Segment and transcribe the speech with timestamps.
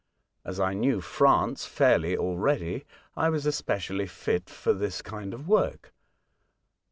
[0.43, 5.93] As I knew France fairly already I was especially fit for this kind of work.